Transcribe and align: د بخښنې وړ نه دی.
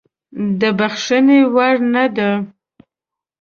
د 0.59 0.61
بخښنې 0.79 1.39
وړ 1.55 1.75
نه 1.93 2.05
دی. 2.15 2.31